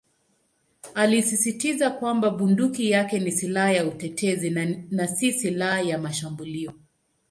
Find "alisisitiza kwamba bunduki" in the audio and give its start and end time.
0.95-2.91